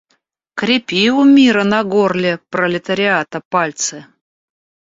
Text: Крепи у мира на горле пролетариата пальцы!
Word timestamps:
Крепи 0.61 1.01
у 1.23 1.25
мира 1.35 1.63
на 1.75 1.83
горле 1.93 2.33
пролетариата 2.57 3.43
пальцы! 3.57 4.03